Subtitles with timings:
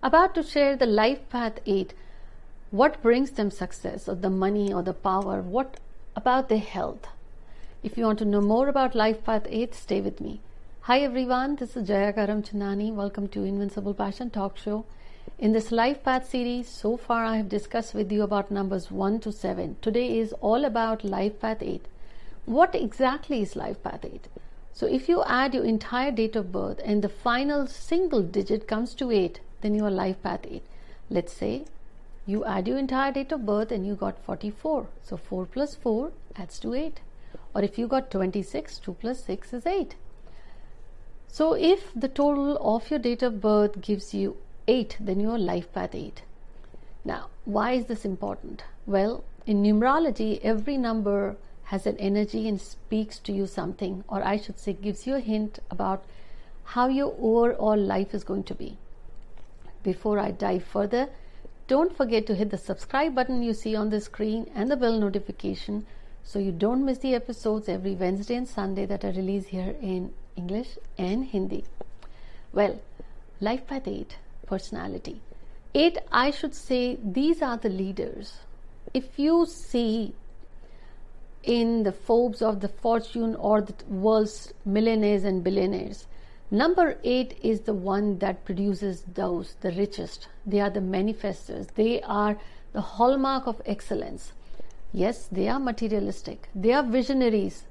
[0.00, 1.92] about to share the life path 8
[2.70, 5.40] what brings them success or the money or the power?
[5.40, 5.80] What
[6.14, 7.08] about their health?
[7.82, 10.40] If you want to know more about life path 8 stay with me.
[10.82, 11.56] Hi everyone.
[11.56, 14.84] This is jaya karamchandani welcome to invincible passion talk show.
[15.38, 19.18] In this life path series so far i have discussed with you about numbers 1
[19.26, 21.86] to 7 today is all about life path 8
[22.58, 24.28] what exactly is life path 8
[24.78, 28.94] so if you add your entire date of birth and the final single digit comes
[28.94, 30.62] to 8, then your life path 8.
[31.10, 31.64] Let's say
[32.26, 34.86] you add your entire date of birth and you got 44.
[35.02, 37.00] So 4 plus 4 adds to 8.
[37.54, 39.94] Or if you got 26, 2 plus 6 is 8.
[41.28, 45.72] So if the total of your date of birth gives you 8, then your life
[45.72, 46.22] path 8.
[47.04, 48.64] Now, why is this important?
[48.86, 54.36] Well, in numerology, every number has an energy and speaks to you something, or I
[54.36, 56.04] should say, gives you a hint about
[56.64, 58.76] how your overall life is going to be.
[59.82, 61.08] Before I dive further,
[61.66, 64.98] don't forget to hit the subscribe button you see on the screen and the bell
[64.98, 65.86] notification
[66.24, 70.12] so you don't miss the episodes every Wednesday and Sunday that I release here in
[70.36, 71.64] English and Hindi.
[72.52, 72.80] Well,
[73.40, 75.20] Life Path 8, personality.
[75.74, 78.38] 8, I should say, these are the leaders.
[78.92, 80.14] If you see
[81.48, 86.06] in the Forbes of the Fortune or the world's millionaires and billionaires.
[86.50, 90.28] Number eight is the one that produces those, the richest.
[90.46, 91.74] They are the manifestors.
[91.74, 92.38] They are
[92.72, 94.32] the hallmark of excellence.
[94.92, 96.48] Yes, they are materialistic.
[96.54, 97.64] They are visionaries.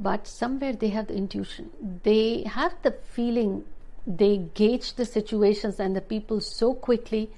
[0.00, 1.70] But somewhere they have the intuition.
[2.02, 3.64] They have the feeling.
[4.06, 7.30] They gauge the situations and the people so quickly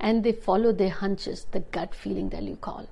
[0.00, 2.88] and they follow their hunches, the gut feeling that you call.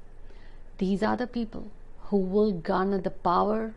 [0.78, 1.72] These are the people
[2.05, 3.74] who will garner the power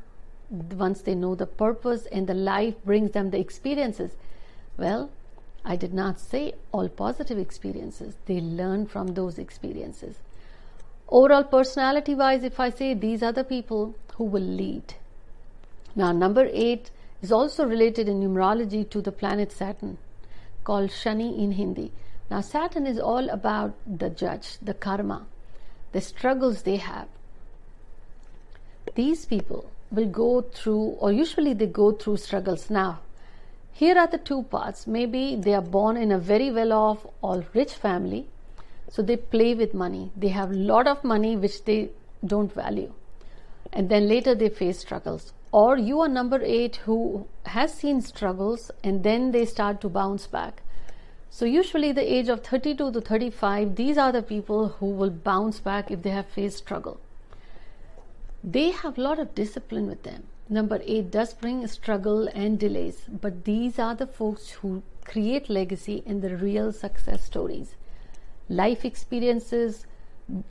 [0.54, 4.12] once they know the purpose and the life brings them the experiences.
[4.78, 5.09] Well,
[5.66, 10.18] I did not say all positive experiences, they learn from those experiences.
[11.09, 14.96] Overall, personality wise, if I say these are the people who will lead.
[15.96, 19.97] Now, number eight is also related in numerology to the planet Saturn,
[20.63, 21.92] called Shani in Hindi.
[22.30, 25.25] Now, Saturn is all about the judge, the karma,
[25.92, 27.08] the struggles they have,
[28.96, 32.70] these people will go through, or usually they go through struggles.
[32.70, 33.00] Now,
[33.72, 34.88] here are the two parts.
[34.88, 38.28] Maybe they are born in a very well off or rich family,
[38.90, 40.12] so they play with money.
[40.16, 41.90] They have a lot of money which they
[42.26, 42.94] don't value.
[43.72, 45.34] And then later they face struggles.
[45.52, 50.28] Or you are number eight who has seen struggles and then they start to bounce
[50.28, 50.62] back.
[51.30, 55.60] So, usually, the age of 32 to 35, these are the people who will bounce
[55.60, 57.00] back if they have faced struggle
[58.44, 60.24] they have a lot of discipline with them.
[60.50, 66.04] Number eight does bring struggle and delays, but these are the folks who create legacy
[66.06, 67.76] in the real success stories.
[68.50, 69.86] Life experiences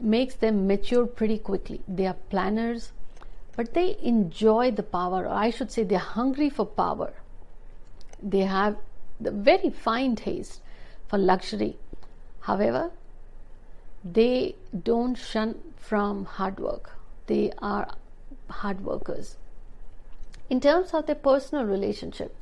[0.00, 1.82] makes them mature pretty quickly.
[1.86, 2.92] They are planners,
[3.56, 7.12] but they enjoy the power, or I should say, they're hungry for power.
[8.22, 8.76] They have
[9.20, 10.62] the very fine taste
[11.08, 11.76] for luxury.
[12.40, 12.90] However,
[14.02, 16.98] they don't shun from hard work
[17.32, 17.88] they are
[18.60, 19.36] hard workers.
[20.50, 22.34] In terms of their personal relationship,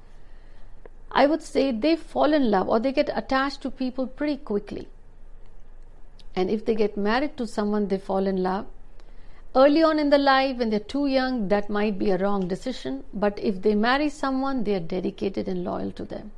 [1.12, 4.88] I would say they fall in love or they get attached to people pretty quickly.
[6.34, 8.66] And if they get married to someone, they fall in love.
[9.54, 13.02] Early on in the life, when they're too young, that might be a wrong decision.
[13.12, 16.30] But if they marry someone, they are dedicated and loyal to them.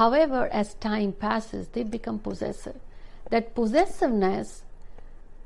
[0.00, 2.80] However, as time passes, they become possessive.
[3.30, 4.64] That possessiveness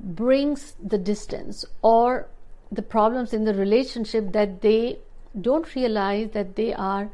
[0.00, 2.28] brings the distance or
[2.72, 4.98] the problems in the relationship that they
[5.40, 7.10] don't realize that they are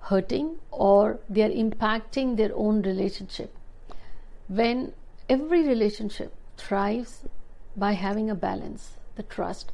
[0.00, 3.54] hurting or they are impacting their own relationship.
[4.48, 4.92] When
[5.28, 7.24] every relationship thrives
[7.76, 9.72] by having a balance, the trust,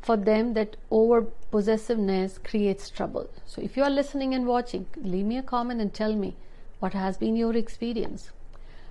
[0.00, 3.28] for them that over possessiveness creates trouble.
[3.46, 6.36] So if you are listening and watching, leave me a comment and tell me
[6.80, 8.30] what has been your experience.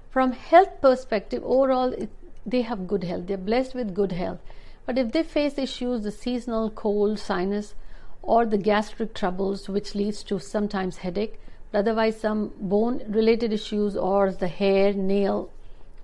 [0.09, 2.09] From health perspective, overall it
[2.45, 4.39] they have good health, they're blessed with good health.
[4.85, 7.75] But if they face issues, the seasonal cold, sinus,
[8.21, 11.39] or the gastric troubles, which leads to sometimes headache,
[11.71, 15.49] but otherwise some bone related issues or the hair, nail,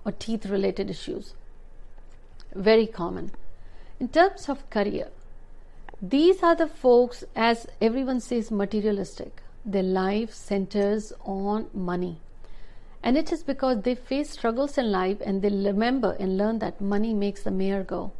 [0.04, 1.34] or teeth related issues.
[2.54, 3.30] Very common.
[4.00, 5.08] In terms of career,
[6.00, 9.42] these are the folks, as everyone says, materialistic.
[9.64, 12.20] Their life centers on money.
[13.02, 16.80] And it is because they face struggles in life and they remember and learn that
[16.80, 18.12] money makes the mare go.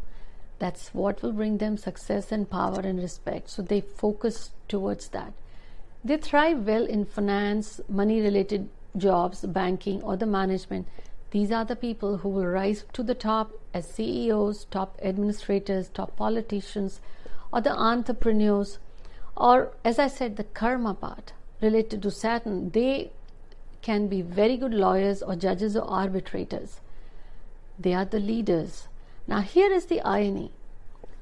[0.58, 3.50] That's what will bring them success and power and respect.
[3.50, 5.32] So they focus towards that.
[6.04, 10.86] They thrive well in finance, money related jobs, banking, or the management,
[11.30, 16.16] these are the people who will rise to the top as CEOs, top administrators, top
[16.16, 17.00] politicians,
[17.52, 18.78] or the entrepreneurs,
[19.36, 23.12] or as I said, the karma part related to Saturn, they
[23.88, 26.80] can be very good lawyers or judges or arbitrators.
[27.78, 28.88] They are the leaders.
[29.26, 30.50] Now, here is the irony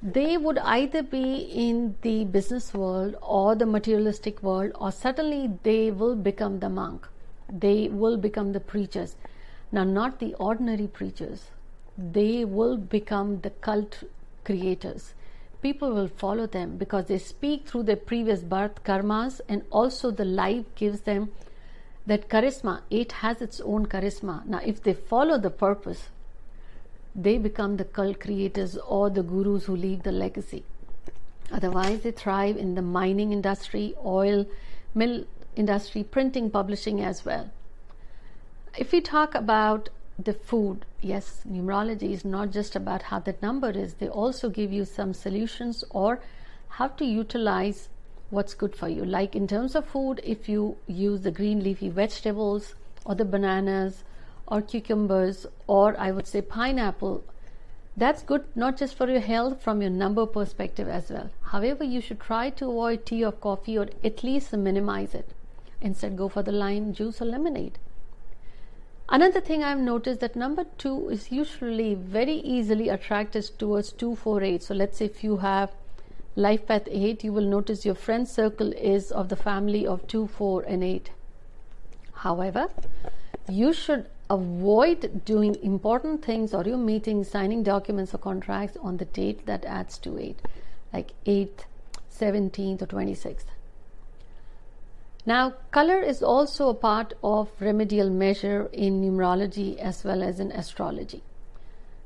[0.02, 5.90] they would either be in the business world or the materialistic world, or suddenly they
[5.90, 7.08] will become the monk.
[7.50, 9.16] They will become the preachers.
[9.72, 11.50] Now, not the ordinary preachers,
[11.96, 14.04] they will become the cult
[14.44, 15.14] creators.
[15.62, 20.24] People will follow them because they speak through their previous birth karmas, and also the
[20.24, 21.30] life gives them
[22.06, 22.80] that charisma.
[22.90, 24.46] It has its own charisma.
[24.46, 26.08] Now, if they follow the purpose,
[27.14, 30.64] they become the cult creators or the gurus who leave the legacy.
[31.50, 34.46] Otherwise, they thrive in the mining industry, oil
[34.94, 35.24] mill
[35.54, 37.50] industry, printing, publishing as well.
[38.76, 39.88] If we talk about
[40.18, 44.72] the food, yes, numerology is not just about how that number is, they also give
[44.72, 46.20] you some solutions or
[46.68, 47.88] how to utilize
[48.30, 49.04] what's good for you.
[49.04, 52.74] Like in terms of food, if you use the green leafy vegetables
[53.04, 54.04] or the bananas
[54.46, 57.24] or cucumbers or I would say pineapple,
[57.96, 61.30] that's good not just for your health, from your number perspective as well.
[61.44, 65.30] However, you should try to avoid tea or coffee or at least minimize it.
[65.80, 67.78] Instead, go for the lime juice or lemonade.
[69.08, 74.64] Another thing I've noticed that number two is usually very easily attracted towards 248.
[74.64, 75.70] So let's say if you have
[76.36, 80.26] life path 8, you will notice your friend circle is of the family of 2,
[80.26, 81.10] 4, and 8.
[82.12, 82.68] However,
[83.48, 89.06] you should avoid doing important things or your meetings, signing documents or contracts on the
[89.06, 90.38] date that adds to 8,
[90.92, 91.64] like 8th,
[92.12, 93.44] 17th, or 26th.
[95.24, 100.52] Now, color is also a part of remedial measure in numerology as well as in
[100.52, 101.22] astrology.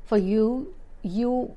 [0.05, 0.73] For you,
[1.03, 1.55] you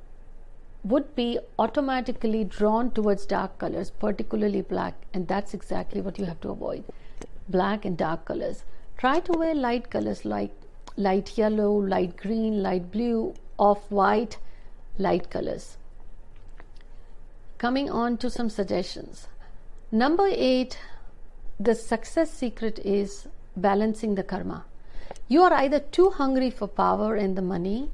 [0.84, 6.40] would be automatically drawn towards dark colors, particularly black, and that's exactly what you have
[6.42, 6.84] to avoid
[7.48, 8.64] black and dark colors.
[8.96, 10.52] Try to wear light colors like
[10.96, 14.38] light yellow, light green, light blue, off white,
[14.98, 15.76] light colors.
[17.58, 19.28] Coming on to some suggestions.
[19.90, 20.78] Number eight,
[21.58, 24.64] the success secret is balancing the karma.
[25.28, 27.90] You are either too hungry for power and the money,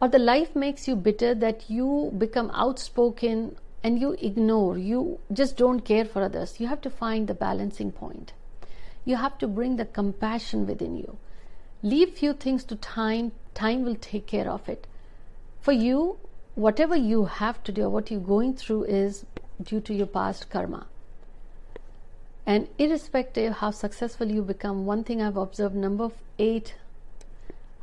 [0.00, 5.56] or the life makes you bitter that you become outspoken and you ignore, you just
[5.56, 6.60] don't care for others.
[6.60, 8.32] You have to find the balancing point.
[9.04, 11.16] You have to bring the compassion within you.
[11.82, 13.32] Leave few things to time.
[13.54, 14.86] Time will take care of it.
[15.60, 16.18] For you
[16.54, 19.24] whatever you have to do what you're going through is
[19.62, 20.86] due to your past karma.
[22.44, 26.74] And irrespective how successful you become one thing i've observed number 8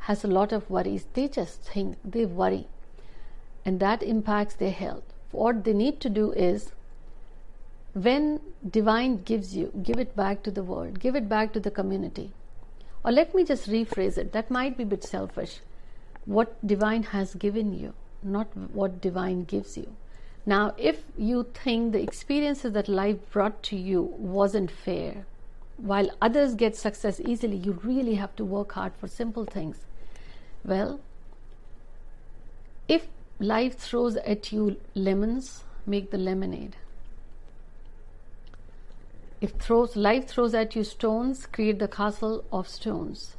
[0.08, 2.66] has a lot of worries they just think they worry
[3.64, 6.72] and that impacts their health what they need to do is
[7.96, 11.70] when divine gives you, give it back to the world, give it back to the
[11.70, 12.30] community.
[13.04, 15.60] Or let me just rephrase it, that might be a bit selfish.
[16.26, 19.96] What divine has given you, not what divine gives you.
[20.44, 25.24] Now, if you think the experiences that life brought to you wasn't fair,
[25.76, 29.86] while others get success easily, you really have to work hard for simple things.
[30.66, 30.98] Well,
[32.88, 33.06] if
[33.38, 36.76] life throws at you lemons, make the lemonade.
[39.40, 43.36] If throws life throws at you stones, create the castle of stones.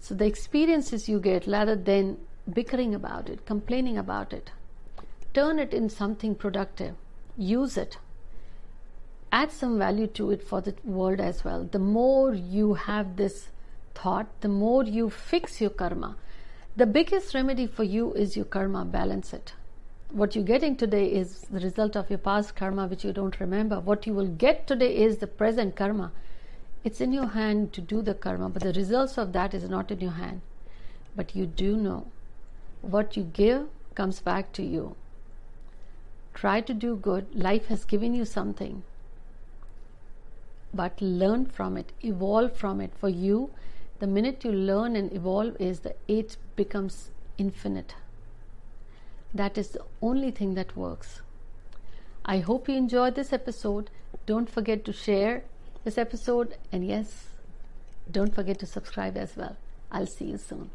[0.00, 2.16] So the experiences you get, rather than
[2.50, 4.52] bickering about it, complaining about it,
[5.34, 6.94] turn it in something productive.
[7.36, 7.98] Use it.
[9.30, 11.64] Add some value to it for the world as well.
[11.64, 13.48] The more you have this
[13.94, 16.16] thought, the more you fix your karma.
[16.76, 18.84] The biggest remedy for you is your karma.
[18.84, 19.54] Balance it
[20.12, 23.80] what you're getting today is the result of your past karma, which you don't remember.
[23.80, 26.12] What you will get today is the present karma.
[26.84, 29.90] It's in your hand to do the karma, but the results of that is not
[29.90, 30.42] in your hand.
[31.16, 32.06] But you do know
[32.82, 34.96] what you give comes back to you.
[36.34, 37.34] Try to do good.
[37.34, 38.82] Life has given you something.
[40.74, 42.92] But learn from it, evolve from it.
[42.98, 43.50] For you,
[44.02, 47.94] the minute you learn and evolve, is the it becomes infinite.
[49.32, 51.20] That is the only thing that works.
[52.24, 53.90] I hope you enjoyed this episode.
[54.26, 55.44] Don't forget to share
[55.84, 57.28] this episode, and yes,
[58.10, 59.56] don't forget to subscribe as well.
[59.92, 60.70] I'll see you soon.